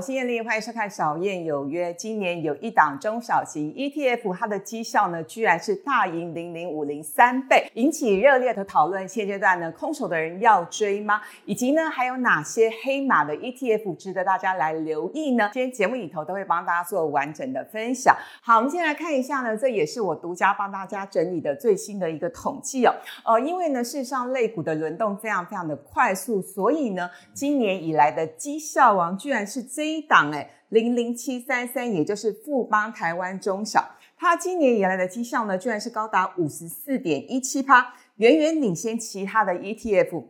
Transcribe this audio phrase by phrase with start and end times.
[0.00, 1.92] 我是燕丽，欢迎收看《小燕有约》。
[1.94, 9.06] 今年有一档中小型 ETF，它的绩效呢，居然是大赢零零五零三倍，引起热烈的讨论。
[9.06, 11.20] 现阶段呢，空手的人要追吗？
[11.44, 15.50] 以及呢，还有哪些黑马的 ETF 值得大家来留意呢？
[15.52, 18.16] 今天节目里头都会帮大家做完整的分享。
[18.40, 22.94] 好，我们先来看一下呢，这也是我独家帮大家整理的最新的一个统计哦。
[23.26, 40.24] 呃，因为呢，事实上类股的轮动非常非常的快速，所以呢，今年以来的绩效王居然是这一档哎，零零七三三，也就是富邦台湾中小，它今年以来的绩效呢，居然是高达五十四点一七趴，远远领先其他的 ETF，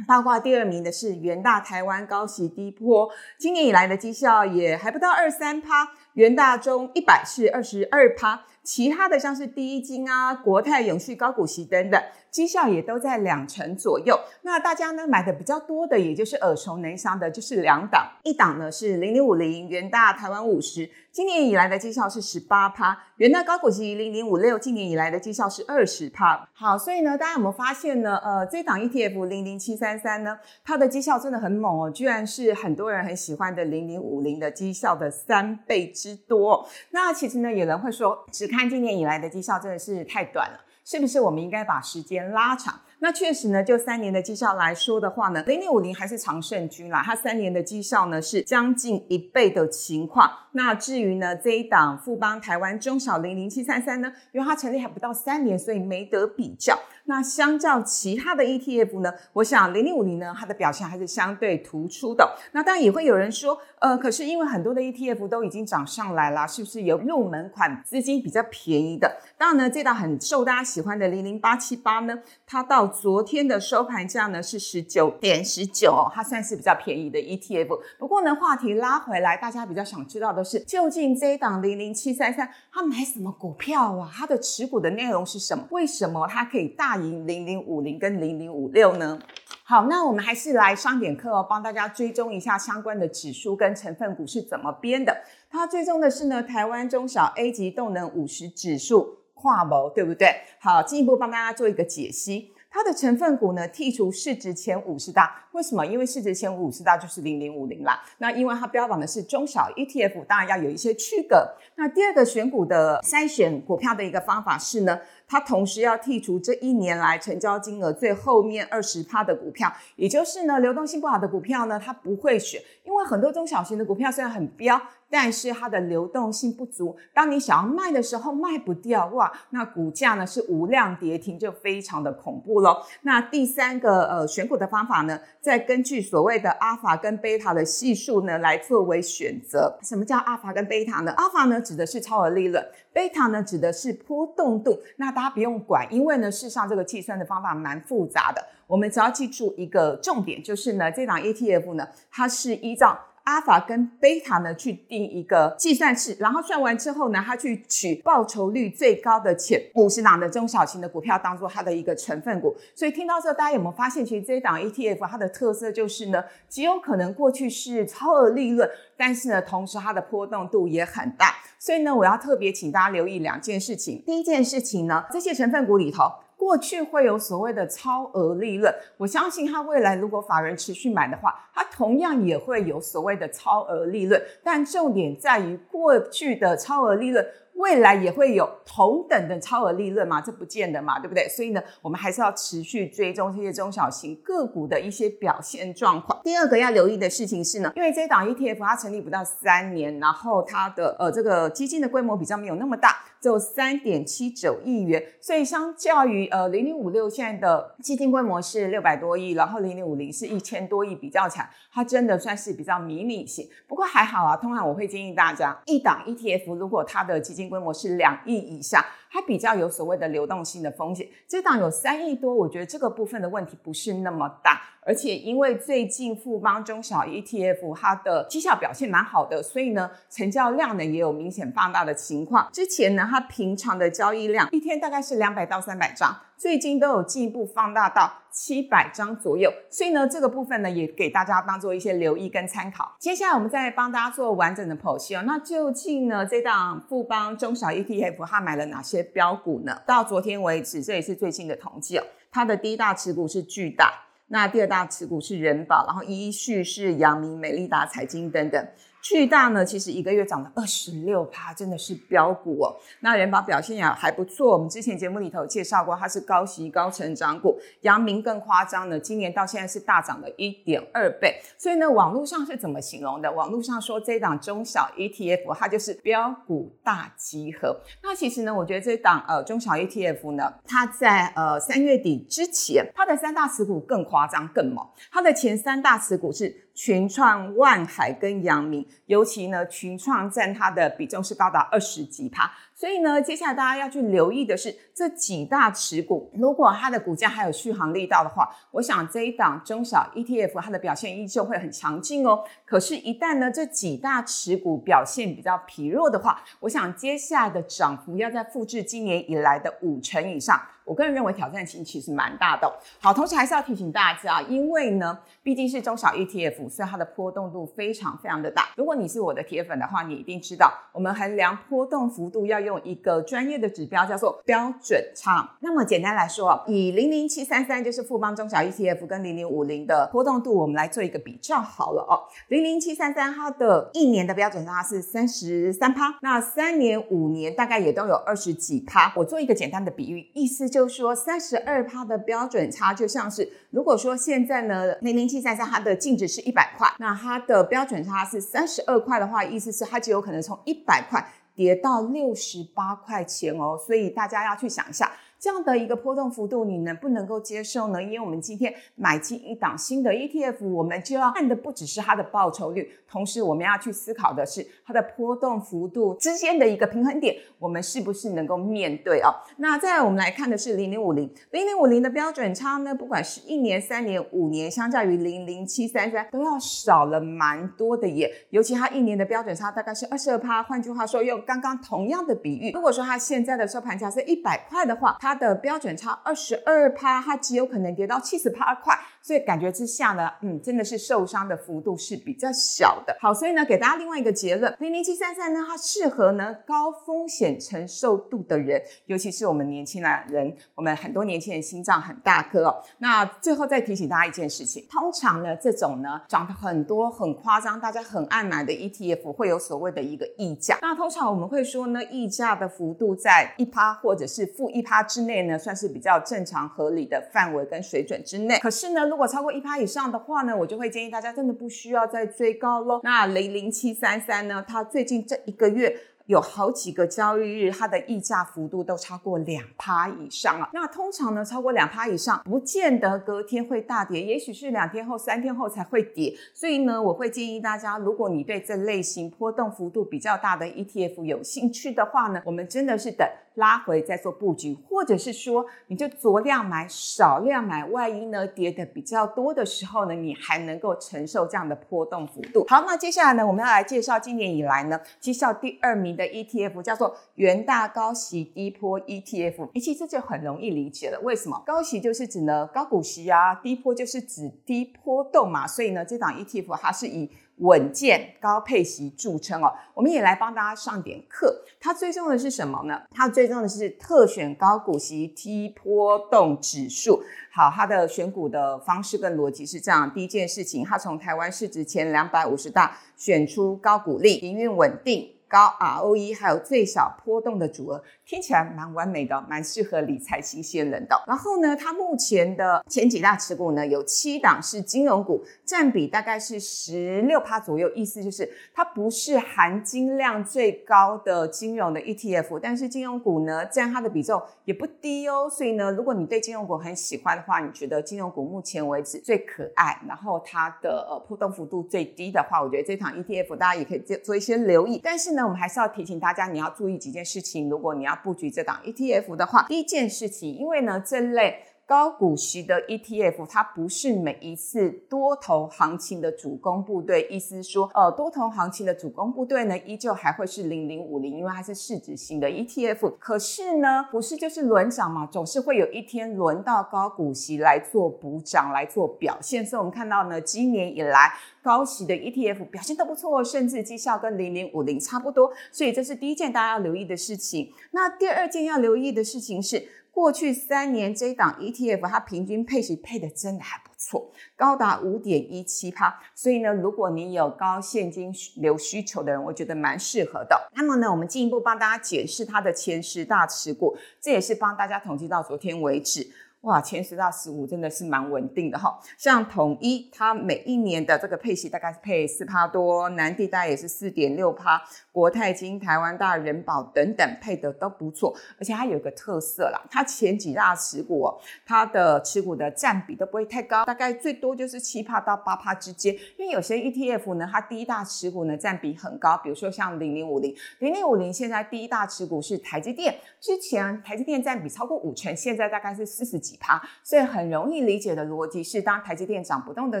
[0.08, 12.02] 八卦第二名的是元大台湾高息低波，今年以来的绩效也还不到二三趴，元大中一百是二十二趴，其他的像是第一金啊、国泰永续高股息等等。
[12.30, 14.18] 绩效也都在两成左右。
[14.42, 18.10] 那大家呢买的比较多的，也就是耳熟能详的，就是两档。
[18.24, 26.48] 一档呢是零零五零元大台湾五十，今年以来的绩效是十八趴；元大高股息零零五六，今年以来的绩效是二十趴。
[26.52, 28.16] 好，所以呢，大家有没有发现呢？
[28.16, 36.68] 呃，这档 ETF 零零七三三呢，它的绩效真的很猛哦，居然是很多人很喜欢的零零五零的绩效的三倍之多。
[36.90, 40.60] 那其实呢，有人会说，只看今年以来的绩效真的是太短了。
[40.86, 42.78] 是不是我们应该把时间拉长？
[42.98, 47.02] 那确实呢，就三年的绩效来说的话呢，零零五零还是常胜军啦。
[47.02, 50.30] 它三年的绩效呢是将近一倍的情况。
[50.52, 56.78] 那至于呢这一档富邦台湾中小零零七三三呢，因为它成立还不到三年，所以没得比较。
[57.06, 62.34] 那相较其他的 ETF 呢，我想零零五零呢，它的表现还是相对突出的。
[62.52, 69.18] 那当然也会有人说，呃，可是因为很多的 ETF 都已经涨上来了，是不是有入门款资金比较便宜的？
[69.36, 77.78] 当然呢，这档很受大家喜欢的零零八七八呢，它到昨天的收盘价呢是十九点十九，它算是比较便宜的 ETF。
[77.98, 84.10] 不过呢，话题拉回来，大家比较想知道的是，究竟这一档零零七三三它买什么股票啊？
[84.10, 85.66] 它的持股的内容是什么？
[85.70, 86.93] 为什么它可以大？
[86.96, 89.18] 赢零零五零跟零零五六呢？
[89.66, 95.16] 好，那我们还是来上点课哦，帮大家追踪一下相关的指数跟成分股是怎么编的。
[95.50, 100.28] 它追踪的是呢台湾中小 A 级动能五十指数跨模，对不对？
[100.60, 102.50] 好，进一步帮大家做一个解析。
[102.70, 105.86] 它的成分股呢，剔除市值前五十大，为什么？
[105.86, 108.02] 因为市值前五十大就是零零五零啦。
[108.18, 111.48] 那因为它标榜的是中小 ETF，当然要有一些区隔。
[111.76, 114.98] 那第二个选股的筛选股票的一个方法是呢？
[115.34, 124.80] 它同时要剔除这一年来成交金额最后面二十趴的股票，也就是呢流动性不好的股票呢，它不会选，因为很多中小型的股票虽然很标，
[125.10, 132.76] 但是它的流动性不足，当你想要卖的时候卖不掉，哇，那股价呢是无量跌停，就非常的恐怖喽。
[133.02, 139.76] 那第三个呃选股的方法呢，再根据所谓的阿尔法跟贝塔的系数呢来作为选择。
[139.82, 141.12] 什么叫阿尔法跟贝塔呢？
[141.16, 142.64] 阿尔法呢指的是超额利润，
[142.94, 144.80] 贝塔呢指的是波动度。
[144.96, 148.42] 那大家不用管，因为呢，事实上这个计算的方法蛮复杂的。
[148.66, 162.54] 我们只要记住一个重点，就是呢，这档 ETF 呢，它是依照阿法跟贝塔呢去定一个计算式，然后算完之后呢，它去取报酬率最高的前五十档的中小型的股票当做它的一个成分股。
[162.74, 171.34] 所以听到这，大家有没有发现，其实这一档 ETF 它的特色就是呢，极有可能过去是超额利润，但是呢，同时它的波动度也很大。
[171.58, 174.02] 所以呢，我要特别请大家留意两件事情。
[174.04, 176.12] 第一件事情呢，这些成分股里头，
[176.44, 178.70] 过去会有所谓的超额利润。
[178.98, 184.22] 我相信它未来如果法人持续买的话，它同样也会有所谓的超额利润。
[184.42, 187.26] 但重点在于过去的超额利润。
[187.54, 190.20] 未来也会有同等的超额利润吗？
[190.20, 191.28] 这不见得嘛，对不对？
[191.28, 196.20] 所以呢，我们还是要持续追踪这些中小型个股的一些表现状况。
[196.24, 213.48] 第二个要留意的事情是呢，因为这档 ETF 它成立不到三年，然后它的呃这个基金的规模比较没有那么大，只有三点七九亿元，所以相较于呃零零五六现在的基金规模是六百多亿，然后零零五零是一千多亿，比较强，它真的算是比较迷你型。
[213.68, 221.06] 不过还好啊，通常我会建议大家，一档 ETF 如果它的基金规模是两亿以下，它比较有所谓的流动性的风险。
[221.28, 224.60] 这档有三亿多，我觉得这个部分的问题不是那么大。
[224.86, 232.50] 而且因为最近富邦中小 ETF 它的绩效表现蛮好的，所以呢成交量呢也有明显放大的情况。
[232.52, 239.50] 之前呢它平常的交易量一天大概是两百到三百张，最近都有进一步放大到七百张左右。
[239.70, 242.94] 所以呢这个部分呢也给大家当做一些留意跟参考。
[242.98, 245.22] 接下来我们再帮大家做完整的剖析哦。
[245.24, 249.80] 那究竟呢这档富邦中小 ETF 它买了哪些标股呢？
[249.86, 252.04] 到昨天为止，这也是最近的统计哦。
[252.32, 254.00] 它的第一大持股是巨大。
[254.28, 258.66] 那第二大持股是人保，然后依序是阳明、美利达、财经等等。
[259.04, 262.74] 巨大呢，其实一个月涨了二十六趴，真的是标股哦。
[263.00, 267.60] 那元宝表现也还不错，我们之前节目里头介绍过，它是高息高成长股。
[267.82, 271.38] 阳明更夸张呢，今年到现在是大涨了一点二倍。
[271.58, 273.30] 所以呢，网络上是怎么形容的？
[273.30, 277.78] 网络上说这档中小 ETF 它就是标股大集合。
[278.02, 286.63] 那其实呢，我觉得这档呃中小 ETF 呢，它在呃三月底之前，它的三大持股更夸张更猛，它的前三大持股是。
[286.74, 292.52] 群创、万海跟阳明，尤其呢，群创占它的比重是高达二十几趴。
[292.76, 302.42] 所以呢，接下来大家要去留意的是这几大持股，如果它的股价还有续航力道的话，我想这一档中小 ETF 它的表现依旧会很强劲哦。
[302.64, 310.60] 可是，一旦呢这几大持股表现比较疲弱的话，我想接下来的涨幅要在复制今年以来的五成以上。
[310.84, 312.70] 我个人认为挑战性其实蛮大的。
[313.00, 318.68] 好，同时还是要提醒大家啊，因为呢毕竟是中小 ETF，所以它的波动度非常非常的大。
[318.76, 322.63] 如果你是我的铁粉的话，你一定知道，我们衡量波动幅度要。
[322.64, 325.56] 用一个专业的指标叫做标准差。
[325.60, 332.24] 那么简单来说，以零零七三三就是富邦中小 ETF 跟零零五零的波动度，我们来做一个比较好了哦。
[332.48, 339.12] 零零七三三它的一年的标准差是三十三趴，那三年、五年大概也都有二十几趴。
[339.16, 351.24] 我做一个简单的比喻，意思就是说三十二趴的标准差就像是，如果说现在呢零零七三三它的净值是一百块，那它的标准差是三十二块的话，意思是它就有可能从一百块。
[351.54, 355.12] 跌到六十八块钱哦，所以大家要去想一下。
[355.44, 358.02] 这样的一个波动幅度，你能不能够接受呢？
[358.02, 369.28] 因为我们今天买进一档新的 ETF，我们就要看的不只是它的报酬率，同时我们要去思考的是它的波动幅度之间的一个平衡点，我们是不是能够面对哦？
[369.58, 378.32] 那再我们来看的是零零五零，零零五零的标准差呢，不管是一年、三年、五年，相较于零零七三三都要少了蛮多的耶。
[378.48, 393.16] 尤其它一年的标准差大概是二十二趴，换句话说，用刚刚同样的比喻，如果说它现在的收盘价是一百块的话，它的标准差二十二趴，它极有可能跌到七十趴块，所以感觉之下呢，嗯，真的是受伤的幅度是比较小的。
[393.18, 402.76] 好，所以呢，给大家另外一个结论，零零七三三呢，它适合呢高风险承受度的人，尤其是我们年轻的人，我们很多年轻人心脏很大颗哦。
[402.98, 410.78] 那最后再提醒大家一件事情，通常呢，这种呢涨得很多很夸张，大家很爱买的 ETF 会有所谓的一个溢价。
[410.82, 415.58] 那通常我们会说呢，溢价的幅度在一趴或者是负一趴之内呢。
[415.64, 418.58] 算是比较正常合理的范围跟水准之内。
[418.58, 422.98] 可是呢，如果超过一趴以上的话呢，我就会建议大家真的不需要再追高喽。
[423.04, 425.96] 那零零七三三呢，它最近这一个月。
[426.26, 430.70] 有好几个交易日，它的溢价幅度都超过两趴以上了。
[430.72, 436.34] 那通常呢，超过两趴以上，不见得隔天会大跌，也许是两天后、三天后才会跌。
[436.54, 452.64] 所以呢，我会建议大家，如果你对这类型波动幅度比较大的 ETF 有兴趣的话呢，我们真的是等拉回再做布局，或者是说，你就酌量买、少量买，万一呢跌的比较多的时候呢，你还能够承受这样的波动幅度。
[452.68, 456.14] 好，那接下来呢，我们要来介绍今年以来呢绩效第二名。
[456.14, 461.18] 的 ETF 叫做元大高息低波 ETF，其实这就很容易理解了。
[461.24, 469.72] 为什么高息就是指呢高股息啊，低波就是指低波动嘛，所以呢这档 ETF 它是以稳健高配息著称哦。
[469.94, 473.02] 我们也来帮大家上点课，它最重要的是什么呢？
[473.10, 477.22] 它最重要的是特选高股息低波动指数。
[477.52, 485.33] 好，它的选股的方式跟逻辑是这样：第一件事情，它从台湾市值前两百五十大选出高股利、营运稳定。
[485.54, 491.14] 高 ROE 还有最小波动的组合，听起来蛮完美的，蛮适合理财新鲜人的。
[491.28, 497.88] 然后呢，它目前的前几大持股呢，有七档是金融股，占比大概是十六趴左右。
[497.94, 505.48] 意思就是它不是含金量最高的金融的 ETF，但是金融股呢占它的比重也不低哦。
[505.48, 515.00] 所以呢，如果你对金融股很喜欢的话，你觉得金融股目前为止最可爱，然后它的呃波动幅度最低的话，我觉得这场 ETF 大家也可以做做一些留意。
[515.04, 517.68] 但是呢，我们还是要提醒大家，你要注意几件事情。
[517.68, 521.62] 如果你要布局这档 ETF 的话，第一件事情，因为呢这类。
[521.86, 527.28] 高股息的 ETF，它不是每一次多头行情的主攻部队。
[527.30, 533.14] 意思说，呃，多头行情的主攻部队呢，依旧还会是零零五零，因为它是市值型的 ETF。
[533.18, 539.64] 可是呢，不是就是轮涨嘛，总是会有一天轮到高股息来做补涨，来做表现。
[539.64, 545.52] 所以我们看到呢，今年以来高息的 ETF 表现都不错，甚至绩效跟零零五零差不多。
[545.70, 547.70] 所以这是第一件大家要留意的事情。
[547.90, 549.86] 那第二件要留意的事情是。
[550.14, 556.20] 过去三年这一档 ETF 它平均配息配的真的还不错，高达五点一七趴。
[556.36, 560.70] 所以呢，如果你有高现金流需求的人，我觉得蛮适合的。
[560.76, 566.30] 那么呢，我们进一步帮大家解释它的前十大持股，这也是帮大家统计到昨天为止。
[566.64, 568.98] 哇，前十到十五真的是蛮稳定的哈。
[569.18, 578.34] 像统一，它每一年的这个配息大概是配四趴多，南地大概也是四点六趴，国泰金、台湾大、人保等等配的都不错。
[578.58, 581.30] 而且它有一个特色啦，它前几大持股，
[581.66, 586.14] 它的持股的占比都不会太高，大概最多就是七趴到八趴之间。
[586.38, 596.53] 因为有些 ETF 呢，它第一大持股呢占比很高，比如说像零零五零，零零五零现在第一大持股是台积电，之前台积电占比超过五成，现在大概是四十几。
[596.60, 600.00] 它，所以很容易理解的逻辑是，当台积电涨不动的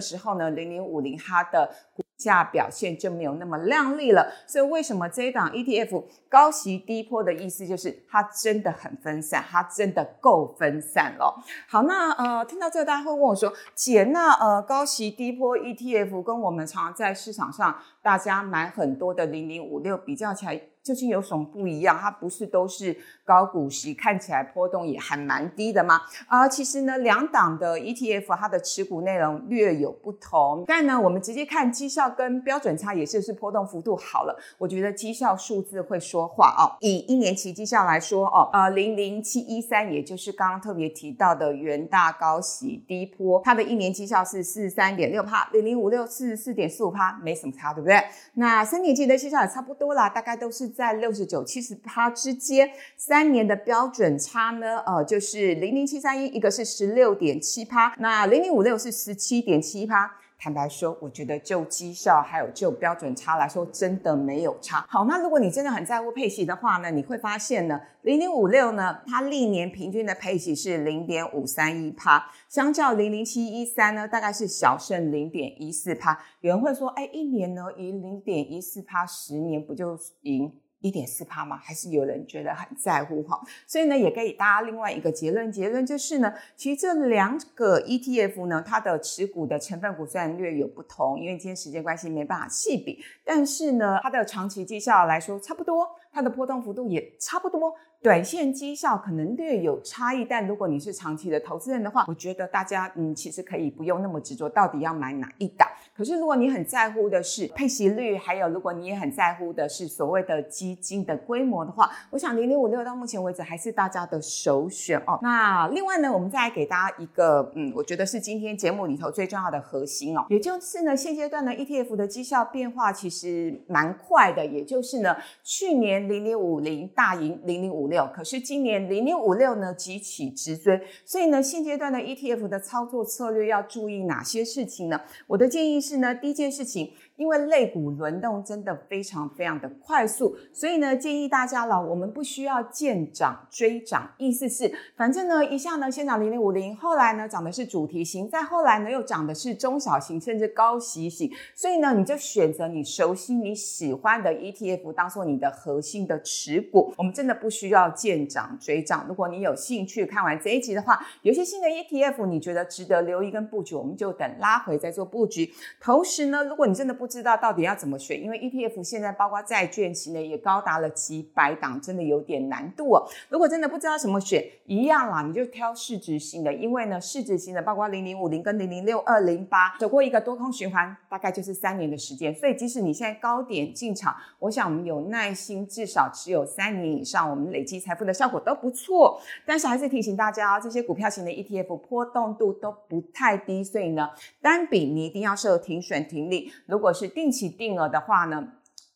[0.00, 4.32] 时候呢，零零五零它的股价表现就没有那么亮丽了。
[4.46, 11.42] 所以为什么这一档 ETF 高息低波的意思就是它真的很分散，它真的够分散了。
[11.68, 20.60] 好，那呃，听到这个大家会问我说，姐，那呃高息低波 ETF 跟我们常常在市场上大家买很多的零零五六比较起来？
[20.84, 21.98] 究竟有什么不一样？
[21.98, 22.94] 它不是都是
[23.24, 25.98] 高股息，看起来波动也还蛮低的吗？
[26.26, 30.62] 啊，其实呢，两档的 ETF 它的持股内容略有不同。
[30.66, 34.38] 但呢，我们直接看绩效跟标准差，也就是波动幅度好了。
[34.58, 36.76] 我觉得绩效数字会说话哦。
[36.80, 47.93] 以一年期绩效来说哦，呃，零零七一三，也就是刚刚特别提到的元大高息低波，它的一年绩效是四十三点六帕，零零五六四十四点四五帕，没什么差，对不对？
[48.34, 50.64] 那三年期的息差也差不多啦，大概都是。
[50.74, 54.78] 在六十九、七十趴之间，三年的标准差呢？
[54.84, 60.10] 呃，就是零零七三一，一个是十六点七趴，那零零五六是十七点七趴。
[60.38, 64.84] 坦白说，我觉得就绩效还有就标准差来说，真的没有差。
[64.88, 76.18] 好，那如果你真的很在乎配息的话呢，你会发现呢，零零五六呢，它历年平均的配息是零点五三一趴，相较零零七一三呢，大概是小胜零点一四趴。
[76.40, 80.52] 有人会说，哎，一年呢赢零点一四趴，十年不就赢？
[80.84, 81.56] 一点四帕吗？
[81.56, 83.40] 还是有人觉得很在乎哈？
[83.66, 97.74] 所以呢，也给大家另外一个结论，结论就是呢，其实这两个 ETF 呢，它的持股的成分股虽然略有不同，因为今天时间关系没办法细比，但是呢，它的长期绩效来说差不多，它的波动幅度也差不多。
[98.04, 105.66] 短线绩效可能略有差异，但如果你是长期的投资人的话，我觉得大家嗯，其实可以不用那么执着，到底要买哪一档。
[105.96, 115.18] 可是如果你很在乎的是配息率，还有如果你也很在乎的是所谓的基金的规模的话，我想零零五六到目前为止还是大家的首选哦。
[115.22, 127.93] 那另外呢，我们再来给大家一个嗯，我觉得是今天节目里头最重要的核心哦，也就是呢，现阶段的 ETF 的绩效变化其实蛮快的，也就是呢，去年零零五零大赢零零五六。
[128.14, 135.00] 可是今年零零五六呢急起直追，所以呢现阶段的 ETF 的操作策略要注意哪些事情呢？
[135.26, 136.92] 我的建议是呢，第一件事情。
[137.16, 156.92] 因为类股轮动真的非常非常的快速，所以呢，建议大家了，我们不需要见涨追涨，意思是，反正呢，一下呢先涨零零五零，后来呢涨的是主题型，再后来呢又涨的是中小型甚至高息型，所以呢，你就选择你熟悉你喜欢的 ETF 当做你的核心的持股。
[156.96, 159.06] 我们真的不需要见涨追涨。
[159.08, 165.52] 如果你有兴趣看完这一集的话，有些新的 ETF 你觉得值得留意跟布局，我们就等拉回再做布局。
[165.80, 173.06] 同时呢，如果你真的不不知道到底要怎么选，因为 ETF 现在包括债券型的也高达了几百档，真的有点难度哦。
[173.28, 182.34] 如果真的不知道怎么选，一样啦，你就挑市值型的，因为呢，市值型的包括零零五零跟零零六二零八，走过一个多空循环，大概就是三年的时间。
[182.34, 189.20] 所以即使你现在高点进场，我想我们有耐心，至少持有三年以上，我们累积财富的效果都不错。
[189.44, 194.08] 但是还是提醒大家哦，这些股票型的 ETF 波动度都不太低，所以呢，
[194.40, 196.50] 单笔你一定要设停损停利。
[196.66, 198.48] 如果是定期定额的话呢？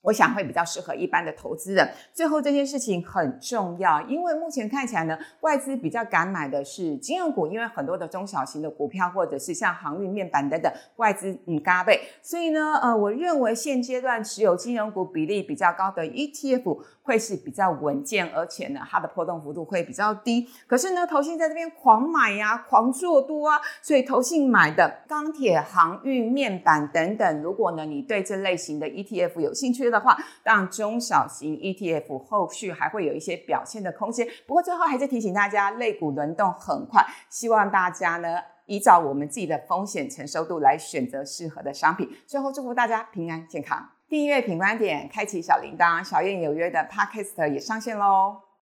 [0.03, 1.89] 我想会比较适合一般的投资人。
[2.13, 12.01] 最后这件事情很重要，因为目前看起来呢，外资比较敢买的是金融股，因为很多的中小型的股票或者是像航运、面板等等，外资嗯加倍。
[12.23, 20.49] 所以呢，呃，我认为现阶段持有金融股比例比较高的 ETF 会是比较稳健，而且呢，它的波动幅度会比较低。
[20.69, 29.88] 可是呢，投信在这边狂买呀，狂做多啊，所以投信买的钢铁、航运、面板等等，如果呢你对这类型的 ETF 有兴趣。
[29.91, 34.27] 的话，让中小型 ETF 后续还会有一些表现的空间。
[34.47, 42.09] 不过最后还是提醒大家，类股轮动很快，希望大家呢依照我们自己的风险承受度来选择适合的商品。
[42.27, 48.48] 最后祝福大家平安健康，订阅品观点，开启小铃铛，小燕有约的 Podcast 也上线喽。